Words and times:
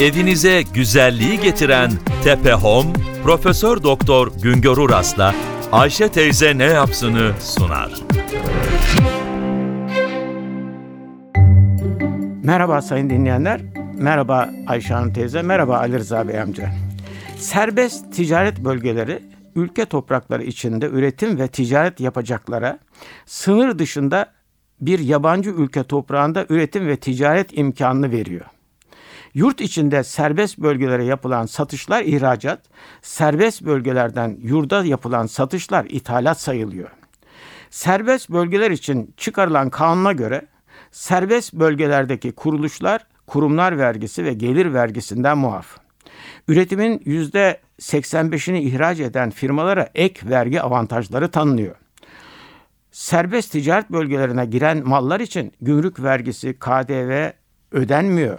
Evinize 0.00 0.62
güzelliği 0.74 1.40
getiren 1.40 1.90
Tepe 2.24 2.52
Home, 2.52 2.92
Profesör 3.22 3.82
Doktor 3.82 4.32
Güngör 4.42 4.76
Uras'la 4.76 5.34
Ayşe 5.72 6.08
teyze 6.08 6.58
ne 6.58 6.64
yapsını 6.64 7.32
sunar. 7.40 7.92
Merhaba 12.44 12.82
sayın 12.82 13.10
dinleyenler. 13.10 13.60
Merhaba 13.94 14.50
Ayşe 14.66 14.94
Hanım 14.94 15.12
teyze. 15.12 15.42
Merhaba 15.42 15.78
Ali 15.78 15.98
Rıza 15.98 16.28
Bey 16.28 16.40
amca. 16.40 16.70
Serbest 17.36 18.12
ticaret 18.12 18.58
bölgeleri 18.58 19.22
ülke 19.54 19.84
toprakları 19.84 20.42
içinde 20.42 20.86
üretim 20.86 21.38
ve 21.38 21.48
ticaret 21.48 22.00
yapacaklara 22.00 22.78
sınır 23.26 23.78
dışında 23.78 24.26
bir 24.80 24.98
yabancı 24.98 25.50
ülke 25.50 25.82
toprağında 25.82 26.46
üretim 26.48 26.86
ve 26.86 26.96
ticaret 26.96 27.58
imkanını 27.58 28.12
veriyor. 28.12 28.46
Yurt 29.34 29.60
içinde 29.60 30.04
serbest 30.04 30.58
bölgelere 30.58 31.04
yapılan 31.04 31.46
satışlar 31.46 32.02
ihracat, 32.02 32.60
serbest 33.02 33.62
bölgelerden 33.62 34.38
yurda 34.42 34.84
yapılan 34.84 35.26
satışlar 35.26 35.86
ithalat 35.88 36.40
sayılıyor. 36.40 36.88
Serbest 37.70 38.30
bölgeler 38.30 38.70
için 38.70 39.14
çıkarılan 39.16 39.70
kanuna 39.70 40.12
göre 40.12 40.46
serbest 40.90 41.52
bölgelerdeki 41.52 42.32
kuruluşlar 42.32 43.06
kurumlar 43.26 43.78
vergisi 43.78 44.24
ve 44.24 44.34
gelir 44.34 44.74
vergisinden 44.74 45.38
muaf. 45.38 45.78
Üretimin 46.48 47.02
yüzde 47.04 47.60
85'ini 47.80 48.58
ihraç 48.58 49.00
eden 49.00 49.30
firmalara 49.30 49.88
ek 49.94 50.28
vergi 50.28 50.62
avantajları 50.62 51.30
tanınıyor. 51.30 51.76
Serbest 52.92 53.52
ticaret 53.52 53.90
bölgelerine 53.90 54.46
giren 54.46 54.88
mallar 54.88 55.20
için 55.20 55.52
gümrük 55.60 56.02
vergisi, 56.02 56.58
KDV 56.58 57.30
ödenmiyor. 57.72 58.38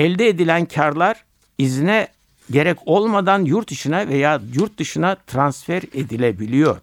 Elde 0.00 0.28
edilen 0.28 0.64
karlar 0.64 1.24
izne 1.58 2.08
gerek 2.50 2.78
olmadan 2.86 3.44
yurt 3.44 3.72
içine 3.72 4.08
veya 4.08 4.40
yurt 4.54 4.78
dışına 4.78 5.16
transfer 5.26 5.82
edilebiliyor. 5.94 6.78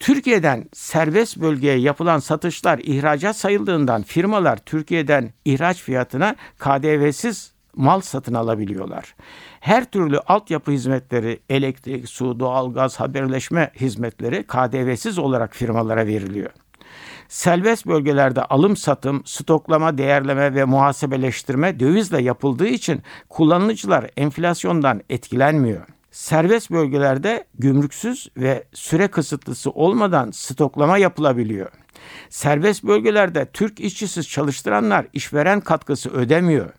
Türkiye'den 0.00 0.64
serbest 0.72 1.36
bölgeye 1.36 1.78
yapılan 1.78 2.18
satışlar 2.18 2.78
ihracat 2.78 3.36
sayıldığından 3.36 4.02
firmalar 4.02 4.56
Türkiye'den 4.56 5.32
ihraç 5.44 5.82
fiyatına 5.82 6.36
KDV'siz 6.58 7.52
mal 7.76 8.00
satın 8.00 8.34
alabiliyorlar. 8.34 9.14
Her 9.60 9.84
türlü 9.84 10.18
altyapı 10.18 10.70
hizmetleri, 10.70 11.40
elektrik, 11.48 12.08
su, 12.08 12.40
doğalgaz, 12.40 13.00
haberleşme 13.00 13.70
hizmetleri 13.80 14.46
KDV'siz 14.46 15.18
olarak 15.18 15.54
firmalara 15.56 16.06
veriliyor. 16.06 16.50
Serbest 17.28 17.86
bölgelerde 17.86 18.42
alım 18.42 18.76
satım, 18.76 19.22
stoklama, 19.24 19.98
değerleme 19.98 20.54
ve 20.54 20.64
muhasebeleştirme 20.64 21.80
dövizle 21.80 22.22
yapıldığı 22.22 22.66
için 22.66 23.02
kullanıcılar 23.28 24.10
enflasyondan 24.16 25.00
etkilenmiyor. 25.10 25.86
Serbest 26.10 26.70
bölgelerde 26.70 27.44
gümrüksüz 27.58 28.28
ve 28.36 28.64
süre 28.72 29.08
kısıtlısı 29.08 29.70
olmadan 29.70 30.30
stoklama 30.30 30.98
yapılabiliyor. 30.98 31.70
Serbest 32.30 32.84
bölgelerde 32.84 33.46
Türk 33.52 33.80
işçisiz 33.80 34.28
çalıştıranlar 34.28 35.06
işveren 35.12 35.60
katkısı 35.60 36.10
ödemiyor. 36.10 36.70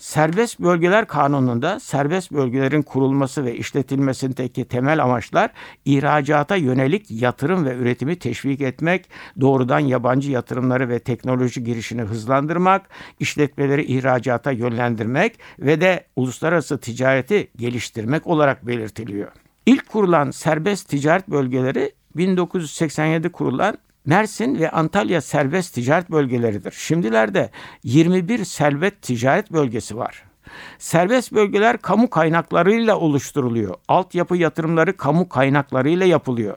Serbest 0.00 0.60
Bölgeler 0.60 1.06
Kanunu'nda 1.06 1.80
serbest 1.80 2.32
bölgelerin 2.32 2.82
kurulması 2.82 3.44
ve 3.44 3.56
işletilmesindeki 3.56 4.64
temel 4.64 5.02
amaçlar 5.02 5.50
ihracata 5.84 6.56
yönelik 6.56 7.10
yatırım 7.10 7.64
ve 7.64 7.76
üretimi 7.76 8.18
teşvik 8.18 8.60
etmek, 8.60 9.08
doğrudan 9.40 9.78
yabancı 9.78 10.30
yatırımları 10.30 10.88
ve 10.88 10.98
teknoloji 10.98 11.64
girişini 11.64 12.02
hızlandırmak, 12.02 12.88
işletmeleri 13.18 13.84
ihracata 13.84 14.50
yönlendirmek 14.50 15.38
ve 15.58 15.80
de 15.80 16.04
uluslararası 16.16 16.78
ticareti 16.78 17.50
geliştirmek 17.56 18.26
olarak 18.26 18.66
belirtiliyor. 18.66 19.28
İlk 19.66 19.88
kurulan 19.88 20.30
serbest 20.30 20.88
ticaret 20.88 21.28
bölgeleri 21.28 21.92
1987 22.16 23.28
kurulan 23.32 23.78
Mersin 24.06 24.58
ve 24.58 24.70
Antalya 24.70 25.20
serbest 25.20 25.74
ticaret 25.74 26.10
bölgeleridir. 26.10 26.72
Şimdilerde 26.72 27.50
21 27.84 28.44
serbest 28.44 29.02
ticaret 29.02 29.52
bölgesi 29.52 29.96
var. 29.96 30.22
Serbest 30.78 31.32
bölgeler 31.32 31.78
kamu 31.78 32.10
kaynaklarıyla 32.10 32.96
oluşturuluyor. 32.96 33.74
Altyapı 33.88 34.36
yatırımları 34.36 34.96
kamu 34.96 35.28
kaynaklarıyla 35.28 36.06
yapılıyor. 36.06 36.56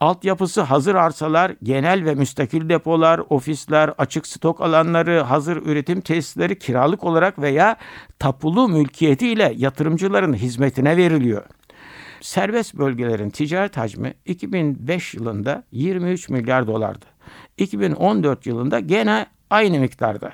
Altyapısı 0.00 0.60
hazır 0.62 0.94
arsalar, 0.94 1.52
genel 1.62 2.04
ve 2.04 2.14
müstakil 2.14 2.68
depolar, 2.68 3.22
ofisler, 3.28 3.94
açık 3.98 4.26
stok 4.26 4.60
alanları, 4.60 5.20
hazır 5.20 5.56
üretim 5.56 6.00
tesisleri 6.00 6.58
kiralık 6.58 7.04
olarak 7.04 7.38
veya 7.38 7.76
tapulu 8.18 8.68
mülkiyetiyle 8.68 9.54
yatırımcıların 9.56 10.34
hizmetine 10.34 10.96
veriliyor. 10.96 11.44
Serbest 12.20 12.74
bölgelerin 12.74 13.30
ticaret 13.30 13.76
hacmi 13.76 14.14
2005 14.24 15.14
yılında 15.14 15.62
23 15.72 16.28
milyar 16.28 16.66
dolardı. 16.66 17.04
2014 17.58 18.46
yılında 18.46 18.80
gene 18.80 19.26
aynı 19.50 19.80
miktarda. 19.80 20.32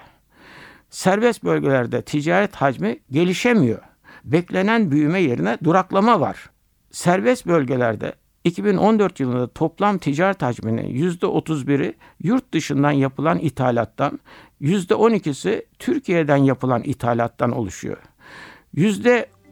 Serbest 0.90 1.44
bölgelerde 1.44 2.02
ticaret 2.02 2.54
hacmi 2.54 2.98
gelişemiyor. 3.10 3.78
Beklenen 4.24 4.90
büyüme 4.90 5.20
yerine 5.20 5.58
duraklama 5.64 6.20
var. 6.20 6.50
Serbest 6.90 7.46
bölgelerde 7.46 8.14
2014 8.44 9.20
yılında 9.20 9.46
toplam 9.46 9.98
ticaret 9.98 10.42
hacminin 10.42 11.10
%31'i 11.10 11.94
yurt 12.22 12.54
dışından 12.54 12.90
yapılan 12.90 13.38
ithalattan, 13.38 14.20
%12'si 14.60 15.66
Türkiye'den 15.78 16.36
yapılan 16.36 16.82
ithalattan 16.82 17.50
oluşuyor. 17.52 17.98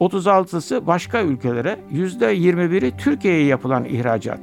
36'sı 0.00 0.86
başka 0.86 1.22
ülkelere, 1.22 1.78
%21'i 1.92 2.96
Türkiye'ye 2.96 3.44
yapılan 3.44 3.84
ihracat. 3.84 4.40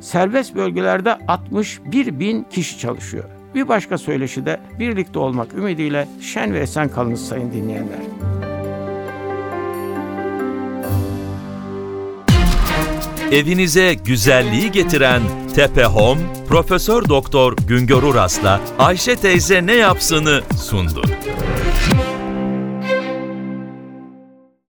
Serbest 0.00 0.54
bölgelerde 0.54 1.18
61 1.28 2.20
bin 2.20 2.42
kişi 2.42 2.78
çalışıyor. 2.78 3.24
Bir 3.54 3.68
başka 3.68 3.98
söyleşi 3.98 4.46
de 4.46 4.60
birlikte 4.78 5.18
olmak 5.18 5.54
ümidiyle 5.54 6.08
şen 6.20 6.52
ve 6.52 6.58
esen 6.58 6.88
kalınız 6.88 7.28
sayın 7.28 7.52
dinleyenler. 7.52 7.98
Evinize 13.32 13.94
güzelliği 13.94 14.72
getiren 14.72 15.22
Tepe 15.54 15.84
Home, 15.84 16.20
Profesör 16.48 17.08
Doktor 17.08 17.56
Güngör 17.68 18.02
Uras'la 18.02 18.60
Ayşe 18.78 19.16
teyze 19.16 19.66
ne 19.66 19.74
yapsını 19.74 20.40
sundu. 20.56 21.02